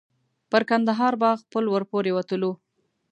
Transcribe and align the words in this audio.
پر 0.51 0.61
کندهار 0.69 1.13
باغ 1.21 1.39
پل 1.51 1.65
ور 1.69 1.83
پورې 1.91 2.11
وتلو. 2.17 2.51